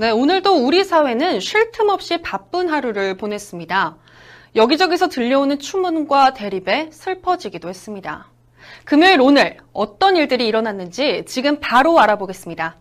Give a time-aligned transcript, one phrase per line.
[0.00, 3.96] 네, 오늘도 우리 사회는 쉴 틈 없이 바쁜 하루를 보냈습니다.
[4.54, 8.28] 여기저기서 들려오는 추문과 대립에 슬퍼지기도 했습니다.
[8.84, 12.76] 금요일 오늘 어떤 일들이 일어났는지 지금 바로 알아보겠습니다.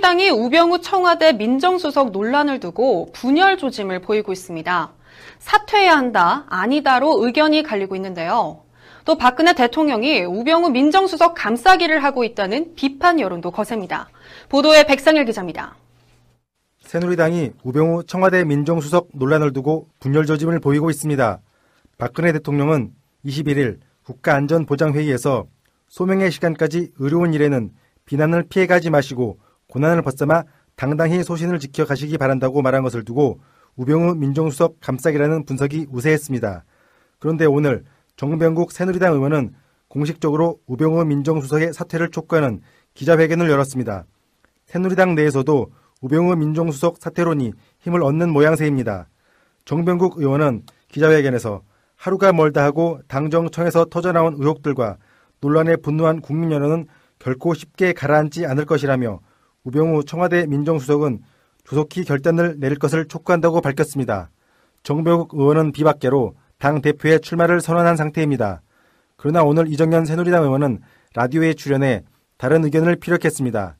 [0.00, 4.92] 새누리당이 우병우 청와대 민정수석 논란을 두고 분열 조짐을 보이고 있습니다.
[5.38, 8.62] 사퇴해야 한다, 아니다로 의견이 갈리고 있는데요.
[9.04, 14.08] 또 박근혜 대통령이 우병우 민정수석 감싸기를 하고 있다는 비판 여론도 거셉니다.
[14.48, 15.76] 보도에 백상일 기자입니다.
[16.80, 21.40] 새누리당이 우병우 청와대 민정수석 논란을 두고 분열 조짐을 보이고 있습니다.
[21.98, 22.90] 박근혜 대통령은
[23.26, 25.44] 21일 국가안전보장회의에서
[25.88, 27.70] 소명의 시간까지 의료원 일에는
[28.06, 29.38] 비난을 피해가지 마시고
[29.70, 30.44] 고난을 벗삼아
[30.76, 33.40] 당당히 소신을 지켜 가시기 바란다고 말한 것을 두고
[33.76, 36.64] 우병우 민정수석 감싸기라는 분석이 우세했습니다.
[37.18, 37.84] 그런데 오늘
[38.16, 39.54] 정병국 새누리당 의원은
[39.88, 42.60] 공식적으로 우병우 민정수석의 사퇴를 촉구하는
[42.94, 44.04] 기자회견을 열었습니다.
[44.66, 49.08] 새누리당 내에서도 우병우 민정수석 사퇴론이 힘을 얻는 모양새입니다.
[49.64, 51.62] 정병국 의원은 기자회견에서
[51.96, 54.96] 하루가 멀다 하고 당정청에서 터져나온 의혹들과
[55.40, 56.86] 논란에 분노한 국민 여론은
[57.18, 59.20] 결코 쉽게 가라앉지 않을 것이라며
[59.64, 61.20] 우병우 청와대 민정수석은
[61.64, 64.30] 조속히 결단을 내릴 것을 촉구한다고 밝혔습니다.
[64.82, 68.62] 정병국 의원은 비박계로 당 대표의 출마를 선언한 상태입니다.
[69.16, 70.80] 그러나 오늘 이정현 새누리당 의원은
[71.14, 72.04] 라디오에 출연해
[72.38, 73.76] 다른 의견을 피력했습니다.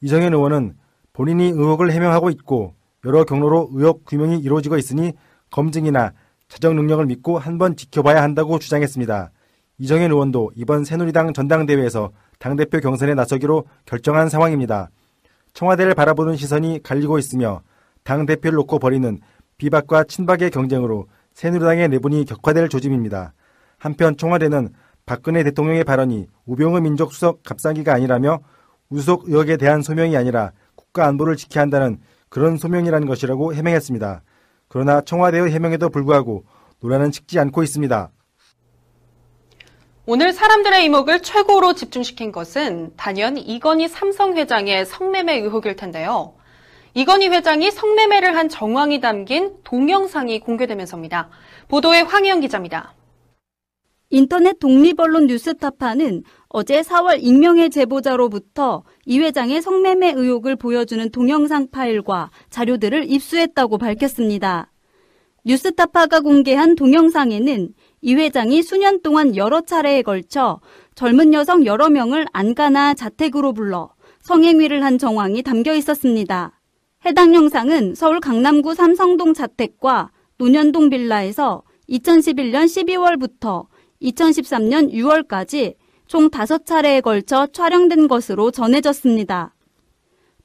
[0.00, 0.74] 이정현 의원은
[1.12, 5.12] 본인이 의혹을 해명하고 있고 여러 경로로 의혹 규명이 이루어지고 있으니
[5.50, 6.12] 검증이나
[6.48, 9.30] 자정 능력을 믿고 한번 지켜봐야 한다고 주장했습니다.
[9.78, 14.90] 이정현 의원도 이번 새누리당 전당대회에서 당대표 경선에 나서기로 결정한 상황입니다.
[15.52, 17.62] 청와대를 바라보는 시선이 갈리고 있으며
[18.04, 19.20] 당대표를 놓고 벌이는
[19.58, 23.32] 비박과 친박의 경쟁으로 새누리당의 내분이 격화될 조짐입니다.
[23.78, 24.70] 한편 청와대는
[25.06, 28.40] 박근혜 대통령의 발언이 우병우 민족수석 갑상기가 아니라며
[28.90, 34.22] 우수석 의혹에 대한 소명이 아니라 국가 안보를 지켜야 한다는 그런 소명이라는 것이라고 해명했습니다.
[34.68, 36.44] 그러나 청와대의 해명에도 불구하고
[36.80, 38.10] 논란은 식지 않고 있습니다.
[40.12, 46.34] 오늘 사람들의 이목을 최고로 집중시킨 것은 단연 이건희 삼성 회장의 성매매 의혹일 텐데요.
[46.94, 51.28] 이건희 회장이 성매매를 한 정황이 담긴 동영상이 공개되면서입니다.
[51.68, 52.92] 보도에 황희영 기자입니다.
[54.08, 63.08] 인터넷 독립언론 뉴스타파는 어제 4월 익명의 제보자로부터 이 회장의 성매매 의혹을 보여주는 동영상 파일과 자료들을
[63.08, 64.72] 입수했다고 밝혔습니다.
[65.44, 67.68] 뉴스타파가 공개한 동영상에는
[68.02, 70.60] 이 회장이 수년 동안 여러 차례에 걸쳐
[70.94, 73.90] 젊은 여성 여러 명을 안가나 자택으로 불러
[74.20, 76.58] 성행위를 한 정황이 담겨 있었습니다.
[77.04, 83.66] 해당 영상은 서울 강남구 삼성동 자택과 논현동 빌라에서 2011년 12월부터
[84.02, 85.74] 2013년 6월까지
[86.06, 89.54] 총 5차례에 걸쳐 촬영된 것으로 전해졌습니다.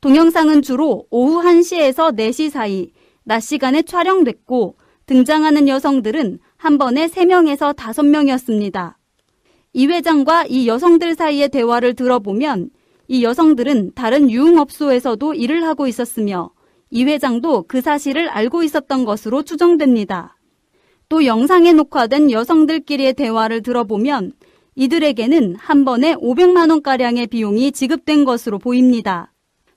[0.01, 2.91] 동영상은 주로 오후 1시에서 4시 사이
[3.23, 8.95] 낮 시간에 촬영됐고 등장하는 여성들은 한 번에 3명에서 5명이었습니다.
[9.73, 12.69] 이 회장과 이 여성들 사이의 대화를 들어보면
[13.07, 16.51] 이 여성들은 다른 유흥업소에서도 일을 하고 있었으며
[16.89, 20.38] 이 회장도 그 사실을 알고 있었던 것으로 추정됩니다.
[21.09, 24.33] 또 영상에 녹화된 여성들끼리의 대화를 들어보면
[24.75, 29.31] 이들에게는 한 번에 500만원가량의 비용이 지급된 것으로 보입니다.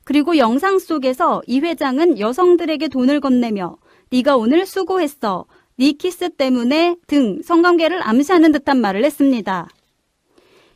[0.04, 3.76] 그리고 영상 속에서 이 회장은 여성들에게 돈을 건네며
[4.10, 5.44] 네가 오늘 수고했어.
[5.78, 9.68] 네 키스 때문에 등 성관계를 암시하는 듯한 말을 했습니다.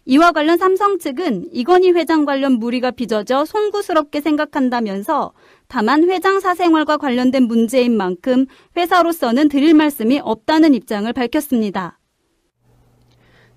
[0.05, 5.33] 이와 관련 삼성 측은 이건희 회장 관련 무리가 빚어져 송구스럽게 생각한다면서
[5.67, 8.47] 다만 회장 사생활과 관련된 문제인 만큼
[8.77, 11.99] 회사로서는 드릴 말씀이 없다는 입장을 밝혔습니다.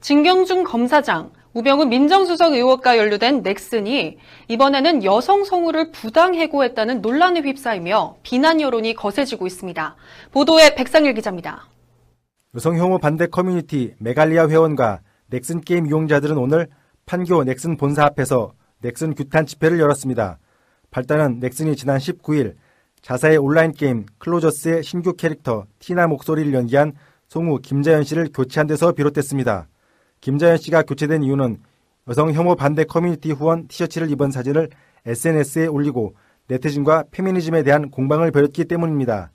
[0.02, 4.18] 진경준 검사장, 우병우 민정수석 의혹과 연루된 넥슨이
[4.50, 9.96] 이번에는 여성 성우를 부당 해고했다는 논란에 휩싸이며 비난 여론이 거세지고 있습니다.
[10.34, 11.70] 보도에 백상일 기자입니다.
[12.56, 16.68] 여성 혐오 반대 커뮤니티 메갈리아 회원과 넥슨 게임 이용자들은 오늘
[17.06, 18.52] 판교 넥슨 본사 앞에서
[18.82, 20.40] 넥슨 규탄 집회를 열었습니다.
[20.92, 22.56] 발단은 넥슨이 지난 19일
[23.02, 26.92] 자사의 온라인 게임 클로저스의 신규 캐릭터 티나 목소리를 연기한
[27.30, 29.70] 성우 김자연 씨를 교체한 데서 비롯됐습니다.
[30.22, 31.58] 김자연 씨가 교체된 이유는
[32.08, 34.70] 여성 혐오 반대 커뮤니티 후원 티셔츠를 입은 사진을
[35.06, 36.16] SNS에 올리고
[36.48, 39.32] 네티즌과 페미니즘에 대한 공방을 벌였기 때문입니다.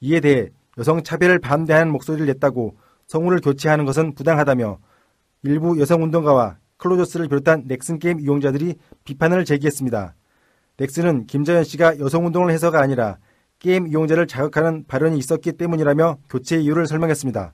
[0.00, 0.48] 이에 대해
[0.78, 2.76] 여성 차별을 반대하는 목소리를 냈다고
[3.06, 4.78] 성우를 교체하는 것은 부당하다며
[5.42, 8.74] 일부 여성 운동가와 클로저스를 비롯한 넥슨 게임 이용자들이
[9.04, 10.14] 비판을 제기했습니다.
[10.78, 13.18] 넥슨은 김자연 씨가 여성 운동을 해서가 아니라
[13.58, 17.52] 게임 이용자를 자극하는 발언이 있었기 때문이라며 교체 이유를 설명했습니다.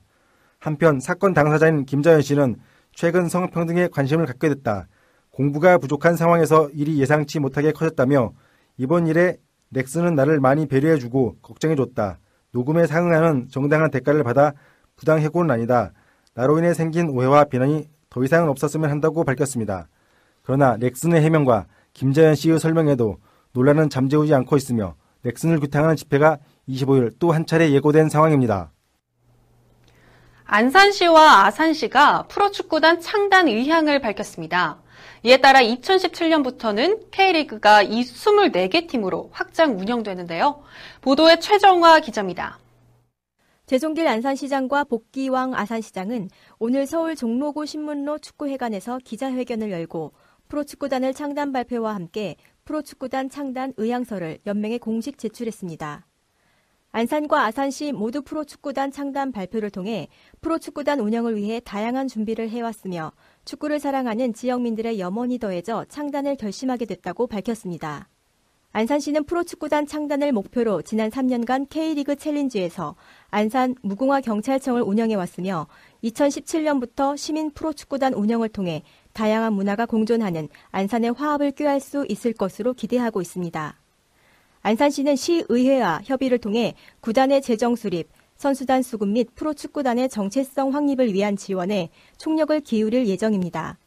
[0.59, 2.57] 한편 사건 당사자인 김자연 씨는
[2.93, 4.87] 최근 성평등에 관심을 갖게 됐다.
[5.31, 8.33] 공부가 부족한 상황에서 일이 예상치 못하게 커졌다며
[8.77, 9.37] 이번 일에
[9.69, 12.19] 넥슨은 나를 많이 배려해주고 걱정해줬다.
[12.51, 14.53] 녹음에 상응하는 정당한 대가를 받아
[14.97, 15.93] 부당 해고는 아니다.
[16.33, 19.87] 나로 인해 생긴 오해와 비난이 더 이상은 없었으면 한다고 밝혔습니다.
[20.43, 23.17] 그러나 넥슨의 해명과 김자연 씨의 설명에도
[23.53, 28.71] 논란은 잠재우지 않고 있으며 넥슨을 규탄하는 집회가 25일 또 한 차례 예고된 상황입니다.
[30.51, 34.81] 안산시와 아산시가 프로축구단 창단 의향을 밝혔습니다.
[35.21, 40.63] 이에 따라 2017년부터는 K리그가 이 24개 팀으로 확장 운영되는데요.
[41.01, 42.57] 보도의 최정화 기자입니다.
[43.67, 50.13] 재종길 안산시장과 복기왕 아산시장은 오늘 서울 종로구 신문로 축구회관에서 기자회견을 열고
[50.47, 56.08] 프로축구단을 창단 발표와 함께 프로축구단 창단 의향서를 연맹에 공식 제출했습니다.
[56.91, 60.07] 안산과 아산시 모두 프로축구단 창단 발표를 통해
[60.41, 63.11] 프로축구단 운영을 위해 다양한 준비를 해왔으며
[63.45, 68.09] 축구를 사랑하는 지역민들의 염원이 더해져 창단을 결심하게 됐다고 밝혔습니다.
[68.71, 72.95] 안산시는 프로축구단 창단을 목표로 지난 3년간 K리그 챌린지에서
[73.29, 75.67] 안산 무궁화 경찰청을 운영해 왔으며
[76.03, 78.83] 2017년부터 시민 프로축구단 운영을 통해
[79.13, 83.78] 다양한 문화가 공존하는 안산의 화합을 꾀할 수 있을 것으로 기대하고 있습니다.
[84.69, 91.89] 안산시는 시의회와 협의를 통해 구단의 재정 수립, 선수단 수급 및 프로축구단의 정체성 확립을 위한 지원에
[92.19, 93.79] 총력을 기울일 예정입니다.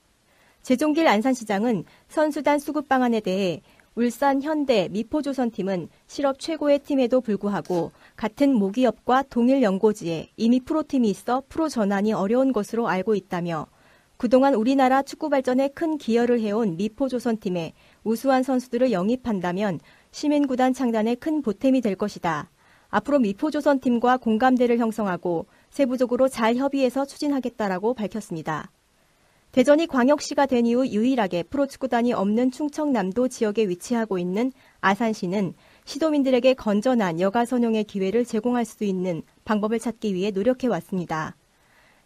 [0.62, 3.62] 재종길 안산시장은 선수단 수급 방안에 대해
[3.94, 11.68] 울산 현대 미포조선팀은 실업 최고의 팀에도 불구하고 같은 모기업과 동일 연고지에 이미 프로팀이 있어 프로
[11.68, 13.68] 전환이 어려운 것으로 알고 있다며
[14.16, 17.72] 그동안 우리나라 축구 발전에 큰 기여를 해온 미포조선팀에
[18.04, 19.80] 우수한 선수들을 영입한다면
[20.12, 22.50] 시민구단 창단에 큰 보탬이 될 것이다.
[22.90, 28.70] 앞으로 미포조선 팀과 공감대를 형성하고 세부적으로 잘 협의해서 추진하겠다라고 밝혔습니다.
[29.52, 35.54] 대전이 광역시가 된 이후 유일하게 프로축구단이 없는 충청남도 지역에 위치하고 있는 아산시는
[35.84, 41.36] 시도민들에게 건전한 여가 선용의 기회를 제공할 수 있는 방법을 찾기 위해 노력해 왔습니다.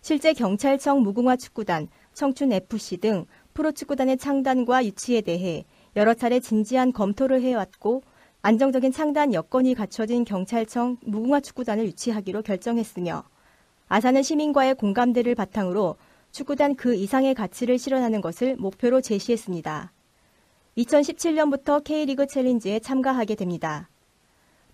[0.00, 5.64] 실제 경찰청 무궁화 축구단, 청춘FC 등 프로축구단의 창단과 유치에 대해
[5.96, 8.02] 여러 차례 진지한 검토를 해왔고
[8.42, 13.24] 안정적인 창단 여건이 갖춰진 경찰청 무궁화 축구단을 유치하기로 결정했으며
[13.88, 15.96] 아산은 시민과의 공감대를 바탕으로
[16.32, 19.90] 축구단 그 이상의 가치를 실현하는 것을 목표로 제시했습니다.
[20.76, 23.88] 2017년부터 K리그 챌린지에 참가하게 됩니다.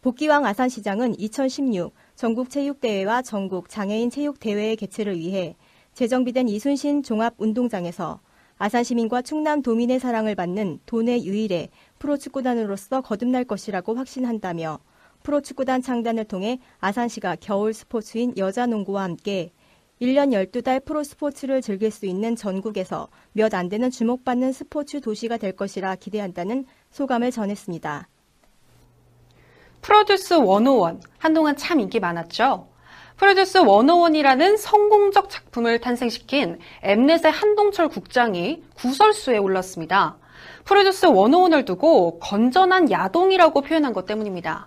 [0.01, 5.55] 복귀왕 아산시장은 2016 전국체육대회와 전국 장애인 체육대회의 개최를 위해
[5.95, 8.19] 재정비된 이순신 종합운동장에서
[8.63, 14.79] 아산시민과 충남 도민의 사랑을 받는 도내 유일의 프로축구단으로서 거듭날 것이라고 확신한다며
[15.25, 19.51] 프로축구단 창단을 통해 아산시가 겨울 스포츠인 여자농구와 함께
[20.01, 25.97] 1년 12달 프로스포츠를 즐길 수 있는 전국에서 몇 안 되는 주목받는 스포츠 도시가 될 것이라
[25.97, 28.09] 기대한다는 소감을 전했습니다.
[29.81, 32.69] 프로듀스 101 한동안 참 인기 많았죠.
[33.23, 40.17] 프로듀스 101이라는 성공적 작품을 탄생시킨 엠넷의 한동철 국장이 구설수에 올랐습니다.
[40.65, 44.67] 프로듀스 101을 두고 건전한 야동이라고 표현한 것 때문입니다.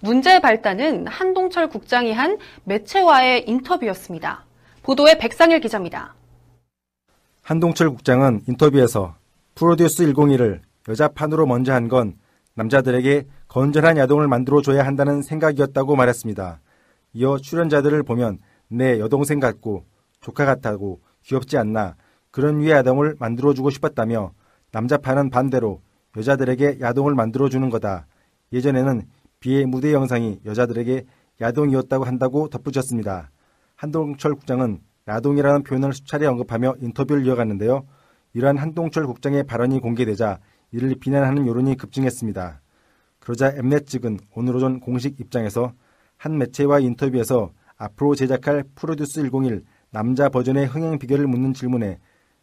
[0.00, 4.44] 문제의 발단은 한동철 국장이 한 매체와의 인터뷰였습니다.
[4.82, 6.14] 보도에 백상일 기자입니다.
[7.40, 9.14] 한동철 국장은 인터뷰에서
[9.54, 12.18] 프로듀스 101을 여자판으로 먼저 한 건
[12.52, 16.60] 남자들에게 건전한 야동을 만들어줘야 한다는 생각이었다고 말했습니다.
[17.14, 19.84] 이어 출연자들을 보면 내 여동생 같고
[20.20, 21.96] 조카 같다고 귀엽지 않나
[22.30, 24.32] 그런 위의 야동을 만들어주고 싶었다며
[24.72, 25.80] 남자파는 반대로
[26.16, 28.06] 여자들에게 야동을 만들어주는 거다.
[28.52, 29.02] 예전에는
[29.40, 31.04] 비의 무대 영상이 여자들에게
[31.40, 33.30] 야동이었다고 한다고 덧붙였습니다.
[33.76, 37.86] 한동철 국장은 야동이라는 표현을 수차례 언급하며 인터뷰를 이어갔는데요.
[38.32, 40.40] 이러한 한동철 국장의 발언이 공개되자
[40.72, 42.60] 이를 비난하는 여론이 급증했습니다.
[43.20, 45.72] 그러자 엠넷 측은 오늘 오전 공식 입장에서
[46.16, 51.98] 한 매체와 인터뷰에서 앞으로 제작할 프로듀스 101 남자 버전의 흥행 비결을 묻는 질문에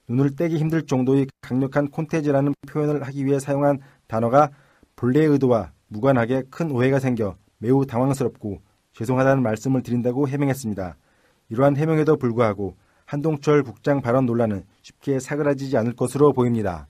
[0.08, 4.50] 눈을 떼기 힘들 정도의 강력한 콘테지라는 표현을 하기 위해 사용한 단어가
[4.96, 8.62] 본래의 의도와 무관하게 큰 오해가 생겨 매우 당황스럽고
[8.94, 10.98] 죄송하다는 말씀을 드린다고 해명했습니다.
[11.50, 12.76] 이러한 해명에도 불구하고
[13.06, 16.88] 한동철 국장 발언 논란은 쉽게 사그라지지 않을 것으로 보입니다.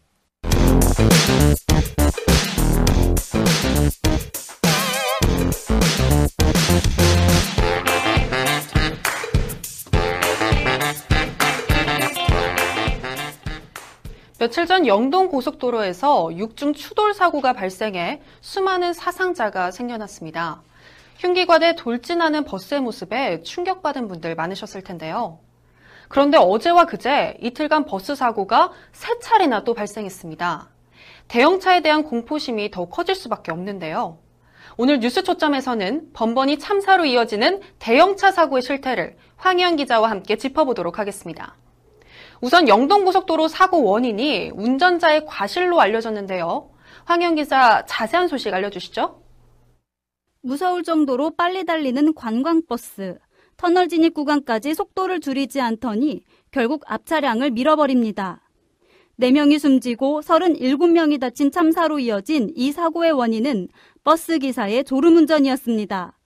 [14.42, 20.64] 며칠 전 영동 고속도로에서 육중 추돌 사고가 발생해 수많은 사상자가 생겨났습니다.
[21.20, 25.38] 흉기과대 돌진하는 버스의 모습에 충격받은 분들 많으셨을 텐데요.
[26.08, 30.70] 그런데 어제와 그제 이틀간 버스 사고가 세 차례나 또 발생했습니다.
[31.28, 34.18] 대형차에 대한 공포심이 더 커질 수밖에 없는데요.
[34.76, 41.58] 오늘 뉴스 초점에서는 번번이 참사로 이어지는 대형차 사고의 실태를 황희연 기자와 함께 짚어보도록 하겠습니다.
[42.42, 46.72] 우선 영동고속도로 사고 원인이 운전자의 과실로 알려졌는데요.
[47.06, 49.22] 황현 기자 자세한 소식 알려주시죠.
[50.42, 53.20] 무서울 정도로 빨리 달리는 관광버스.
[53.58, 58.42] 터널 진입 구간까지 속도를 줄이지 않더니 결국 앞 차량을 밀어버립니다.
[59.20, 63.68] 4명이 숨지고 37명이 다친 참사로 이어진 이 사고의 원인은
[64.04, 66.18] 버스 기사의 졸음운전이었습니다.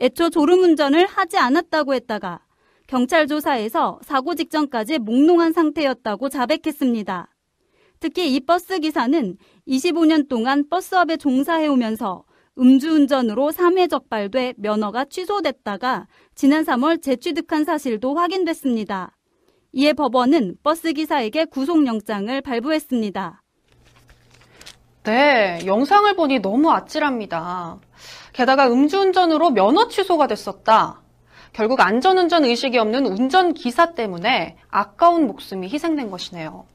[0.00, 2.45] 애초 졸음운전을 하지 않았다고 했다가
[2.86, 7.28] 경찰 조사에서 사고 직전까지 몽롱한 상태였다고 자백했습니다.
[7.98, 12.24] 특히 이 버스 기사는 25년 동안 버스업에 종사해오면서
[12.58, 19.16] 음주운전으로 3회 적발돼 면허가 취소됐다가 지난 3월 재취득한 사실도 확인됐습니다.
[19.72, 23.42] 이에 법원은 버스 기사에게 구속영장을 발부했습니다.
[25.02, 27.78] 네, 영상을 보니 너무 아찔합니다.
[28.32, 31.02] 게다가 음주운전으로 면허 취소가 됐었다.
[31.56, 36.66] 결국 안전운전 의식이 없는 운전기사 때문에 아까운 목숨이 희생된 것이네요.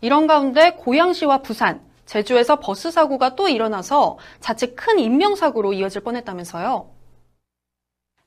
[0.00, 6.90] 이런 가운데 고양시와 부산, 제주에서 버스 사고가 또 일어나서 자칫 큰 인명사고로 이어질 뻔했다면서요.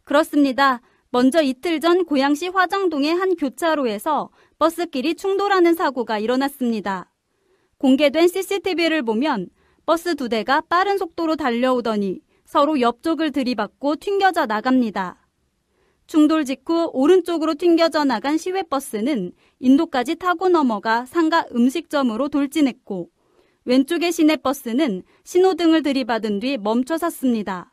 [0.05, 0.79] 그렇습니다.
[1.10, 7.12] 먼저 이틀 전 고양시 화정동의 한 교차로에서 버스끼리 충돌하는 사고가 일어났습니다.
[7.79, 9.50] 공개된 CCTV를 보면
[9.86, 15.25] 버스 두 대가 빠른 속도로 달려오더니 서로 옆쪽을 들이받고 튕겨져 나갑니다.
[16.07, 23.09] 충돌 직후 오른쪽으로 튕겨져 나간 시외버스는 인도까지 타고 넘어가 상가 음식점으로 돌진했고
[23.65, 27.71] 왼쪽의 시내버스는 신호등을 들이받은 뒤 멈춰 섰습니다.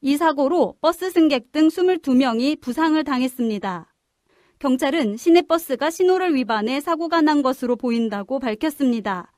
[0.00, 3.92] 이 사고로 버스 승객 등 22명이 부상을 당했습니다.
[4.60, 9.32] 경찰은 시내버스가 신호를 위반해 사고가 난 것으로 보인다고 밝혔습니다.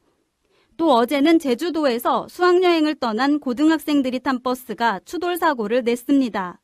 [0.76, 6.62] 또 어제는 제주도에서 수학여행을 떠난 고등학생들이 탄 버스가 추돌 사고를 냈습니다.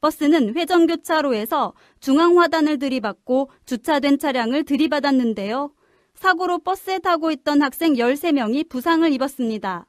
[0.00, 5.72] 버스는 회전교차로에서 중앙화단을 들이받고 주차된 차량을 들이받았는데요.
[6.14, 9.86] 사고로 버스에 타고 있던 학생 13명이 부상을 입었습니다.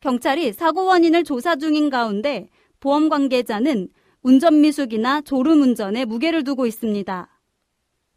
[0.00, 2.48] 경찰이 사고 원인을 조사 중인 가운데
[2.80, 3.88] 보험 관계자는
[4.22, 7.28] 운전미숙이나 졸음운전에 무게를 두고 있습니다.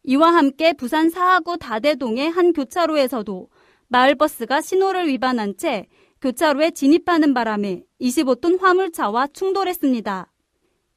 [0.04, 3.50] 이와 함께 부산 사하구 다대동의 한 교차로에서도
[3.88, 5.88] 마을버스가 신호를 위반한 채
[6.22, 10.31] 교차로에 진입하는 바람에 25톤 화물차와 충돌했습니다.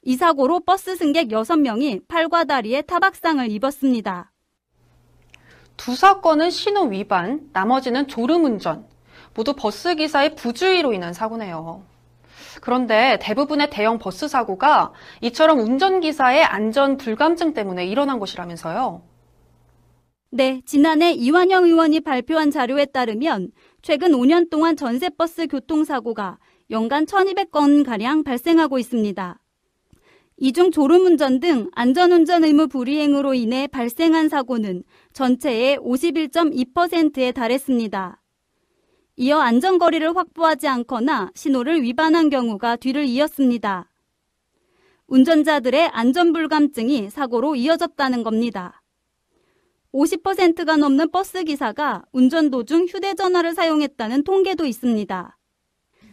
[0.07, 4.31] 이 사고로 버스 승객 6명이 팔과 다리에 타박상을 입었습니다.
[5.79, 8.87] 두 사건은 신호 위반, 나머지는 졸음 운전,
[9.35, 11.83] 모두 버스 기사의 부주의로 인한 사고네요.
[12.61, 14.93] 그런데 대부분의 대형 버스 사고가
[15.23, 19.03] 이처럼 운전기사의 안전 불감증 때문에 일어난 것이라면서요.
[20.31, 26.39] 네, 지난해 이완영 의원이 발표한 자료에 따르면 최근 5년 동안 전세버스 교통사고가
[26.71, 29.39] 연간 1200건가량 발생하고 있습니다.
[30.37, 38.21] 이중 졸음운전 등 안전운전 의무 불이행으로 인해 발생한 사고는 전체의 51.2%에 달했습니다.
[39.17, 43.89] 이어 안전거리를 확보하지 않거나 신호를 위반한 경우가 뒤를 이었습니다.
[45.07, 48.83] 운전자들의 안전불감증이 사고로 이어졌다는 겁니다.
[49.93, 55.39] 50%가 넘는 버스 기사가 운전 도중 휴대전화를 사용했다는 통계도 있습니다.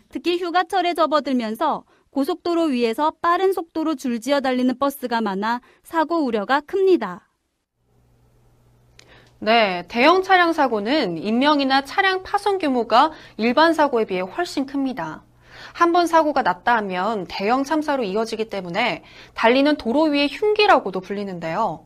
[0.10, 7.27] 특히 휴가철에 접어들면서 고속도로 위에서 빠른 속도로 줄지어 달리는 버스가 많아 사고 우려가 큽니다.
[9.39, 15.24] 네, 대형 차량 사고는 인명이나 차량 파손 규모가 일반 사고에 비해 훨씬 큽니다.
[15.74, 19.03] 한 번 사고가 났다 하면 대형 참사로 이어지기 때문에
[19.34, 21.86] 달리는 도로 위의 흉기라고도 불리는데요.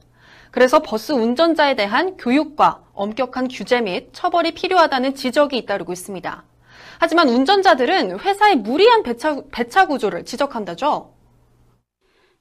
[0.51, 6.43] 그래서 버스 운전자에 대한 교육과 엄격한 규제 및 처벌이 필요하다는 지적이 잇따르고 있습니다.
[6.99, 11.13] 하지만 운전자들은 회사의 무리한 배차, 배차 구조를 지적한다죠.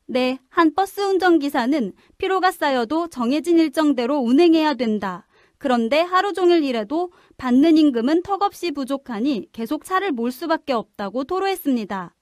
[0.06, 5.26] 네, 한 버스 운전기사는 피로가 쌓여도 정해진 일정대로 운행해야 된다.
[5.58, 12.14] 그런데 하루 종일 일해도 받는 임금은 턱없이 부족하니 계속 차를 몰 수밖에 없다고 토로했습니다.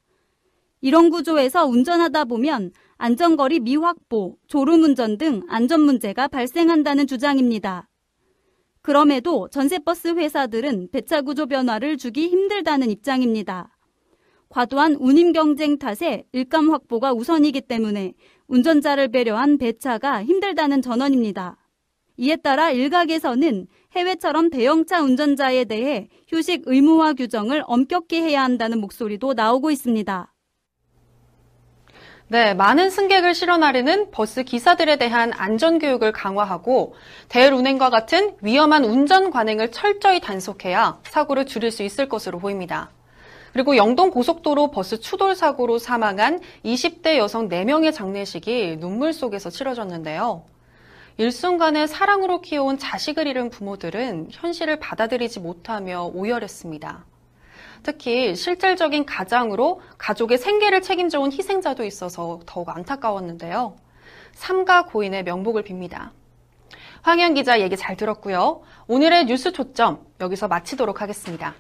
[0.81, 7.89] 이런 구조에서 운전하다 보면 안전거리 미확보, 졸음운전 등 안전 문제가 발생한다는 주장입니다.
[8.83, 13.77] 그럼에도 전세버스 회사들은 배차 구조 변화를 주기 힘들다는 입장입니다.
[14.49, 18.13] 과도한 운임 경쟁 탓에 일감 확보가 우선이기 때문에
[18.49, 21.57] 운전자를 배려한 배차가 힘들다는 전언입니다.
[22.19, 29.71] 이에 따라 일각에서는 해외처럼 대형차 운전자에 대해 휴식 의무화 규정을 엄격히 해야 한다는 목소리도 나오고
[29.71, 30.32] 있습니다.
[32.33, 36.95] 네, 많은 승객을 실어나르는 버스 기사들에 대한 안전교육을 강화하고
[37.29, 42.89] 대운행과 같은 위험한 운전 관행을 철저히 단속해야 사고를 줄일 수 있을 것으로 보입니다.
[43.53, 50.43] 그리고 영동 고속도로 버스 추돌 사고로 사망한 20대 여성 4명의 장례식이 눈물 속에서 치러졌는데요.
[51.19, 57.12] 일순간에 사랑으로 키워온 자식을 잃은 부모들은 현실을 받아들이지 못하며 오열했습니다.
[57.83, 63.77] 특히 실질적인 가장으로 가족의 생계를 책임져온 희생자도 있어서 더욱 안타까웠는데요.
[64.35, 66.11] 삼가 고인의 명복을 빕니다.
[67.03, 68.63] 황현 기자 얘기 잘 들었고요.
[68.87, 71.55] 오늘의 뉴스 초점 여기서 마치도록 하겠습니다.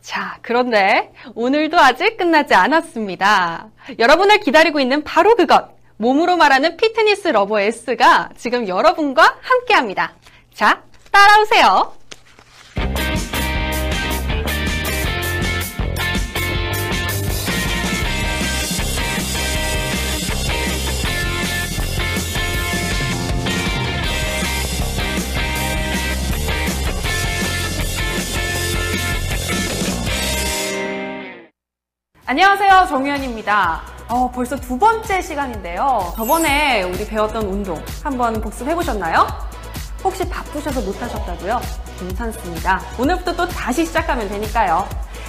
[0.00, 3.70] 자, 그런데 오늘도 아직 끝나지 않았습니다.
[3.98, 5.72] 여러분을 기다리고 있는 바로 그것.
[5.96, 10.14] 몸으로 말하는 fitness lovers가 지금 여러분과 함께 합니다.
[10.52, 10.82] 자,
[11.14, 11.92] 따라오세요.
[32.26, 32.86] 안녕하세요.
[32.88, 33.82] 정유현입니다.
[34.08, 36.12] 어, 벌써 두 번째 시간인데요.
[36.16, 39.53] 저번에 우리 배웠던 운동 한번 복습해 보셨나요?
[40.04, 41.60] 혹시 바쁘셔서 못하셨다고요?
[41.98, 42.80] 괜찮습니다.
[42.98, 44.86] 오늘부터 또 다시 시작하면 되니까요.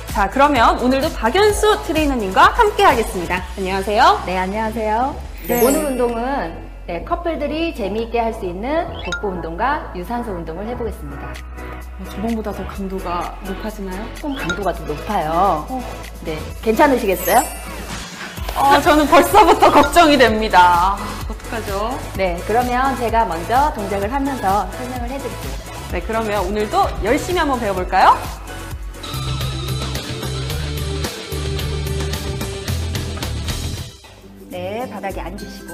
[0.08, 3.42] 자, 그러면 오늘도 박연수 트레이너님과 함께 하겠습니다.
[3.58, 4.24] 안녕하세요.
[4.26, 5.16] 네, 안녕하세요.
[5.48, 5.64] 네.
[5.66, 11.34] 오늘 운동은 네, 커플들이 재미있게 할 수 있는 복부 운동과 유산소 운동을 해보겠습니다.
[12.12, 14.06] 저번보다 더 강도가 높아지나요?
[14.16, 15.66] 좀 강도가 좀 높아요.
[16.26, 17.42] 네, 괜찮으시겠어요?
[18.54, 20.98] 어, 저는 벌써부터 걱정이 됩니다.
[21.30, 21.98] 어떡하죠?
[22.16, 25.54] 네, 그러면 제가 먼저 동작을 하면서 설명을 해드릴게요.
[25.92, 28.18] 네, 그러면 오늘도 열심히 한번 배워볼까요?
[34.50, 35.74] 네, 바닥에 앉으시고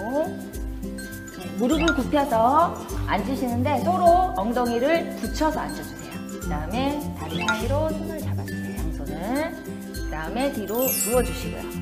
[0.81, 2.75] 네, 무릎을 굽혀서
[3.07, 6.11] 앉으시는데 서로 엉덩이를 붙여서 앉아주세요.
[6.41, 8.77] 그 다음에 다리 사이로 손을 잡아주세요.
[8.77, 9.63] 양손을.
[9.93, 10.75] 그 다음에 뒤로
[11.07, 11.80] 누워주시고요.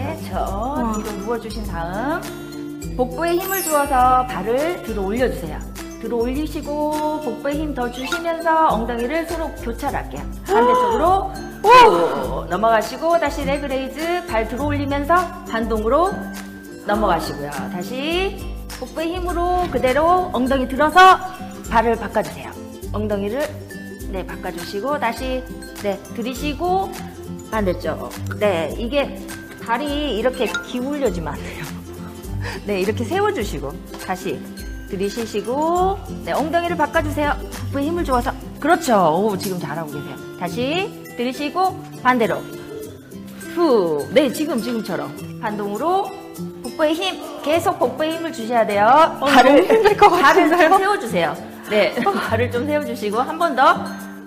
[0.00, 2.20] 네, 저 뒤로 누워주신 다음
[2.96, 5.58] 복부에 힘을 주어서 발을 들어 올려주세요.
[6.00, 10.22] 들어 올리시고 복부에 힘 더 주시면서 엉덩이를 서로 교차할게요.
[10.46, 11.32] 반대쪽으로
[11.62, 15.14] 후 넘어가시고 다시 leg raise 발 들어 올리면서
[15.50, 16.10] 반동으로
[16.86, 17.50] 넘어가시고요.
[17.72, 18.38] 다시
[18.80, 20.98] 복부의 힘으로 그대로 엉덩이 들어서
[21.70, 22.50] 발을 바꿔주세요.
[22.92, 23.40] 엉덩이를
[24.10, 25.44] 네 바꿔주시고 다시
[25.82, 26.90] 네 들이쉬고
[27.50, 29.20] 반대쪽 네 이게
[29.70, 31.64] 다리 이렇게 기울여지면 안 돼요.
[32.66, 33.72] 네 이렇게 세워주시고
[34.04, 34.40] 다시
[34.88, 37.36] 들이쉬시고 네 엉덩이를 바꿔주세요.
[37.40, 38.96] 복부에 힘을 주어서 그렇죠.
[39.14, 40.16] 오 지금 잘하고 계세요.
[40.40, 42.38] 다시 들이쉬고 반대로
[43.54, 44.08] 후.
[44.12, 45.40] 네, 지금, 지금처럼.
[45.40, 46.08] 반동으로
[46.64, 49.18] 복부에 힘, 계속 복부에 힘을 주셔야 돼요.
[49.20, 50.78] 발을, 힘들 것 발을 좀 같은데요?
[50.78, 51.36] 세워주세요.
[51.70, 53.74] 네, 발을 좀 세워주시고, 한 번 더.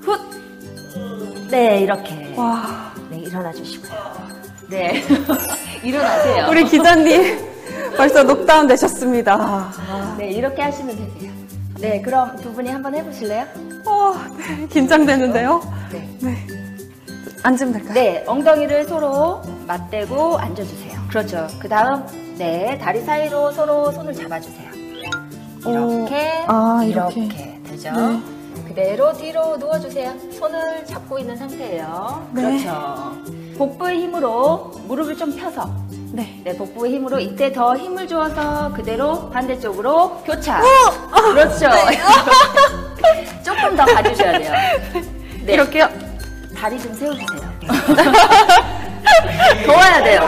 [0.03, 1.47] 훗.
[1.49, 2.33] 네, 이렇게.
[2.37, 4.32] 와, 네, 일어나 주시고요.
[4.69, 5.03] 네.
[5.83, 6.47] 일어나세요.
[6.49, 7.37] 우리 기자님
[7.97, 9.71] 벌써 녹다운 되셨습니다.
[10.17, 11.31] 네, 이렇게 하시면 되세요.
[11.79, 13.45] 네, 그럼 두 분이 한번 해보실래요?
[13.85, 15.61] 어, 네, 긴장되는데요.
[15.91, 16.09] 네.
[16.21, 16.47] 네.
[17.43, 17.93] 앉으면 될까요?
[17.93, 21.01] 네, 엉덩이를 서로 맞대고 앉아주세요.
[21.09, 21.47] 그렇죠.
[21.59, 22.05] 그 다음,
[22.37, 24.71] 네, 다리 사이로 서로 손을 잡아주세요.
[25.67, 27.21] 이렇게, 아, 이렇게.
[27.25, 27.59] 이렇게.
[27.69, 27.91] 되죠.
[27.91, 28.19] 네.
[28.67, 30.13] 그대로 뒤로 누워주세요.
[30.31, 32.27] 손을 잡고 있는 상태예요.
[32.33, 32.41] 네.
[32.41, 33.17] 그렇죠.
[33.57, 35.69] 복부의 힘으로 무릎을 좀 펴서,
[36.11, 36.41] 네.
[36.43, 40.61] 네, 복부의 힘으로 이때 더 힘을 주어서 그대로 반대쪽으로 교차.
[41.33, 41.69] 그렇죠.
[43.43, 44.53] 조금 더 가주셔야 돼요.
[45.45, 45.53] 네.
[45.53, 45.89] 이렇게요?
[46.57, 47.53] 다리 좀 세워주세요.
[49.65, 50.27] 도와야 돼요.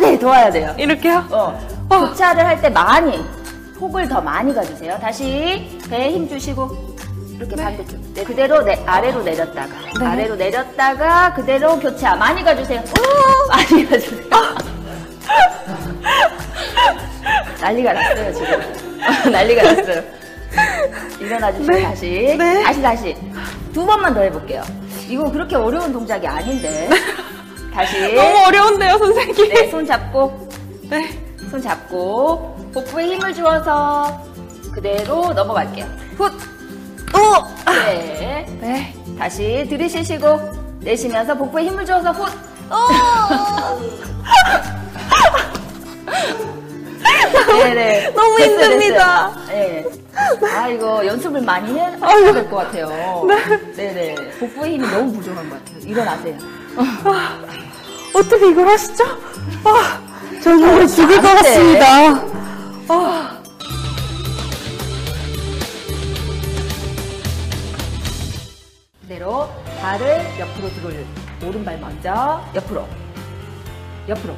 [0.00, 0.74] 네, 도와야 돼요.
[0.76, 1.24] 이렇게요?
[1.30, 3.24] 어, 교차를 할 때 많이,
[3.78, 4.98] 폭을 더 많이 가주세요.
[5.00, 6.85] 다시 배에 힘 주시고,
[7.38, 8.00] 이렇게 반대쪽.
[8.14, 12.16] 네, 그대로 네, 아래로 내렸다가, 아래로 내렸다가, 그대로 교차.
[12.16, 12.82] 많이 가주세요.
[13.48, 14.22] 많이 가주세요.
[17.60, 18.60] 난리가 났어요, 지금.
[19.32, 20.02] 난리가 났어요.
[21.20, 21.82] 일어나 주시고, 네.
[21.82, 22.36] 다시.
[22.38, 22.62] 네.
[22.62, 23.16] 다시, 다시.
[23.72, 24.62] 두 번만 더 해볼게요.
[25.08, 26.88] 이거 그렇게 어려운 동작이 아닌데.
[27.72, 28.14] 다시.
[28.14, 29.48] 너무 어려운데요, 선생님.
[29.50, 30.48] 네, 손 잡고,
[30.88, 31.08] 네.
[31.50, 34.24] 손 잡고, 복부에 힘을 주어서
[34.72, 35.84] 그대로 넘어갈게요.
[36.16, 36.55] 훗!
[37.16, 37.44] 오!
[37.70, 38.46] 네.
[38.60, 38.94] 네.
[39.18, 40.40] 다시 들이쉬시고,
[40.80, 42.26] 내쉬면서 복부에 힘을 주어서 훗!
[42.70, 42.76] 오!
[47.62, 48.10] 네네.
[48.14, 49.32] 너무 됐어요, 힘듭니다.
[49.46, 49.46] 됐어요.
[49.48, 49.84] 네.
[50.54, 52.00] 아, 이거 연습을 많이 해야 될
[52.48, 53.24] 것 같아요.
[53.28, 53.72] 네.
[53.76, 54.14] 네네.
[54.38, 55.78] 복부의 힘이 너무 부족한 것 같아요.
[55.84, 56.36] 일어나세요.
[58.14, 59.04] 어떻게 이걸 하시죠?
[59.64, 60.00] 아,
[60.42, 61.22] 저 정말 죽을 것.
[61.36, 61.86] 같습니다.
[62.88, 63.35] 아,
[69.26, 71.06] 그대로 발을 옆으로 들어올
[71.42, 72.86] 오른발 먼저 옆으로.
[74.08, 74.36] 옆으로.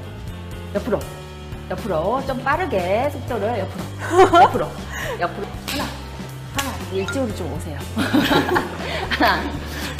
[0.74, 0.98] 옆으로.
[1.70, 2.26] 옆으로.
[2.26, 3.84] 좀 빠르게 속도를 옆으로.
[4.42, 4.70] 옆으로.
[5.20, 5.46] 옆으로.
[5.68, 5.84] 하나.
[6.56, 6.92] 하나.
[6.92, 7.78] 일찍으로 좀 오세요.
[9.10, 9.42] 하나.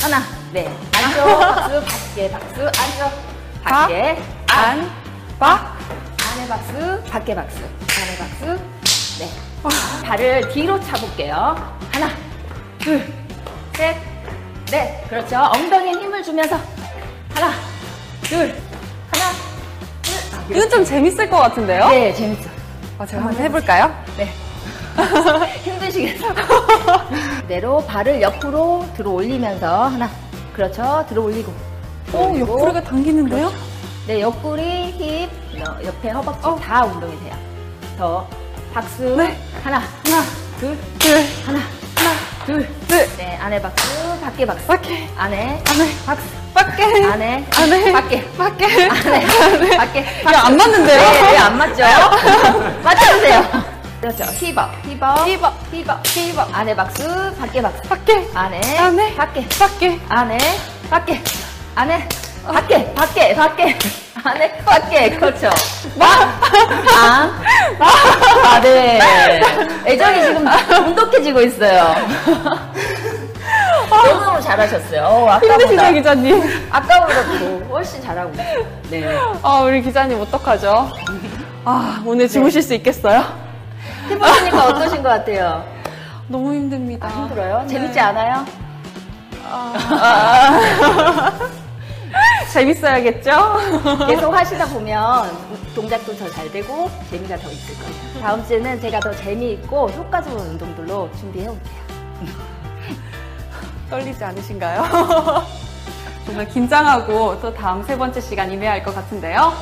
[0.00, 0.22] 하나.
[0.52, 0.74] 네.
[0.96, 2.60] 안쪽 박수 밖에 박수.
[2.66, 4.90] 안쪽 밖에 안
[5.38, 5.76] 박,
[6.32, 7.58] 안에 박수 밖에 박수.
[7.58, 8.58] 안에 박수.
[9.18, 9.30] 네.
[10.02, 11.78] 발을 뒤로 차볼게요.
[11.92, 12.08] 하나
[12.78, 14.07] 둘셋
[14.70, 15.36] 넷 그렇죠.
[15.54, 16.56] 엉덩이에 힘을 주면서.
[17.34, 17.52] 하나
[18.22, 18.54] 둘
[19.10, 19.32] 하나
[20.02, 20.14] 둘.
[20.38, 21.88] 아, 이건 좀 재밌을 것 같은데요?
[21.88, 22.48] 네 재밌어
[22.98, 23.94] 아, 제가 한번 해볼까요?
[24.16, 24.28] 네.
[25.62, 26.26] 힘드시겠어
[27.42, 30.10] 그대로 발을 옆으로 들어 올리면서 하나
[30.52, 31.06] 그렇죠.
[31.08, 31.52] 들어 올리고.
[32.12, 33.52] 오, 옆구리가 당기는데요?
[34.08, 37.34] 네, 옆구리, 힙, 어, 옆에 허벅지 다 운동이 돼요.
[37.96, 38.28] 더
[38.74, 39.04] 박수.
[39.16, 39.38] 네.
[39.62, 40.22] 하나, 하나,
[40.58, 41.60] 둘, 둘, 하나,
[42.48, 44.66] 둘, 둘, 네, 안에 박수, 밖에 박수.
[44.66, 46.24] 밖에, 안에, 안에, 박수.
[46.54, 48.24] 밖에, 안에, 안에, 밖에.
[48.38, 48.88] 밖에.
[48.88, 50.00] 안에, 밖에.
[50.00, 50.98] 야, 안 맞는데요?
[50.98, 51.84] 네, 네, 안 맞죠?
[52.82, 53.44] 맞춰주세요.
[54.00, 54.24] 그렇죠.
[54.24, 56.58] 힙업, 힙업, 힙업, 힙업, 힙업.
[56.58, 57.82] 안에 박수, 밖에 박수.
[57.82, 59.46] 밖에, 안에, 안에, 밖에.
[59.46, 60.00] 밖에.
[60.08, 60.38] 안에,
[60.88, 61.20] 밖에,
[61.74, 62.08] 안에,
[62.46, 63.78] 밖에, 밖에, 밖에,
[64.24, 65.48] 안에, 밖에, 그렇죠.
[65.96, 66.06] 막,
[66.96, 67.30] 아,
[68.44, 68.98] 아, 네.
[69.86, 70.46] 애정이 지금
[70.86, 71.94] 운동해지고 있어요.
[73.90, 75.02] 너무너무 잘하셨어요.
[75.04, 76.66] 어, 힘드시죠, 아까보다, 기자님?
[76.70, 78.66] 아까보다도 훨씬 잘하고 있어요.
[78.90, 79.18] 네.
[79.42, 80.90] 아, 우리 기자님 어떡하죠?
[81.64, 83.24] 아, 오늘 주무실 수 있겠어요?
[84.10, 85.64] 해보시니까 어떠신 것 같아요?
[86.28, 87.08] 너무 힘듭니다.
[87.08, 87.62] 힘들어요?
[87.62, 87.68] 네.
[87.68, 88.44] 재밌지 않아요?
[92.52, 93.30] 재밌어야겠죠?
[94.06, 95.30] 계속 하시다 보면
[95.74, 98.20] 동작도 더 잘 되고 재미가 더 있을 거예요.
[98.22, 101.88] 다음 주에는 제가 더 재미있고 효과적인 운동들로 준비해 올게요.
[103.90, 104.84] 떨리지 않으신가요?
[106.26, 109.52] 정말 긴장하고 또 다음 세 번째 시간 임해야 할 것 같은데요.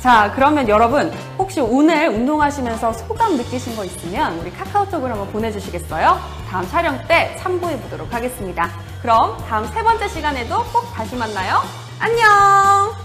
[0.00, 6.20] 자, 그러면 여러분, 혹시 오늘 운동하시면서 소감 느끼신 거 있으면 우리 카카오톡으로 한번 보내주시겠어요?
[6.50, 8.68] 다음 촬영 때 참고해 보도록 하겠습니다.
[9.00, 11.62] 그럼 다음 세 번째 시간에도 꼭 다시 만나요.
[11.98, 13.03] 안녕!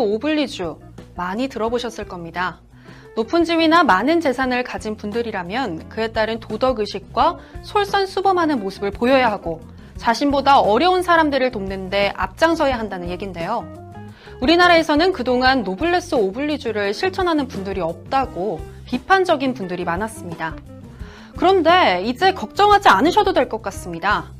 [0.00, 0.78] 오블리주
[1.16, 2.60] 많이 들어보셨을 겁니다.
[3.16, 9.60] 높은 지위나 많은 재산을 가진 분들이라면 그에 따른 도덕의식과 솔선수범하는 모습을 보여야 하고
[9.96, 13.80] 자신보다 어려운 사람들을 돕는데 앞장서야 한다는 얘긴데요.
[14.40, 20.56] 우리나라에서는 그동안 노블레스 오블리주를 실천하는 분들이 없다고 비판적인 분들이 많았습니다.
[21.36, 24.32] 그런데 이제 걱정하지 않으셔도 될 것 같습니다.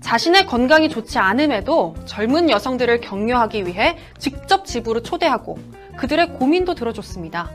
[0.00, 5.58] 자신의 건강이 좋지 않음에도 젊은 여성들을 격려하기 위해 직접 집으로 초대하고
[5.96, 7.50] 그들의 고민도 들어줬습니다.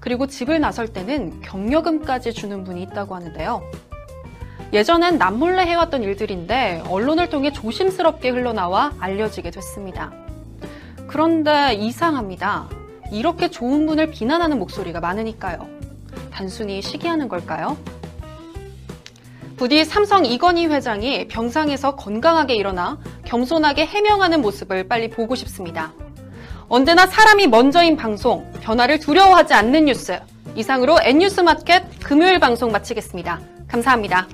[0.00, 3.62] 그리고 집을 나설 때는 격려금까지 주는 분이 있다고 하는데요.
[4.72, 10.12] 예전엔 남몰래 해왔던 일들인데 언론을 통해 조심스럽게 흘러나와 알려지게 됐습니다.
[11.06, 12.68] 그런데 이상합니다.
[13.10, 15.66] 이렇게 좋은 분을 비난하는 목소리가 많으니까요.
[16.30, 17.78] 단순히 시기하는 걸까요?
[19.58, 25.92] 부디 삼성 이건희 회장이 병상에서 건강하게 일어나 겸손하게 해명하는 모습을 빨리 보고 싶습니다.
[26.68, 30.20] 언제나 사람이 먼저인 방송, 변화를 두려워하지 않는 뉴스.
[30.54, 33.40] 이상으로 N뉴스 마켓 금요일 방송 마치겠습니다.
[33.66, 34.28] 감사합니다.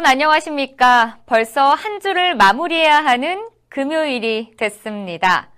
[0.00, 1.18] 여러분 안녕하십니까?
[1.26, 5.50] 벌써 한 주를 마무리해야 하는 금요일이 됐습니다.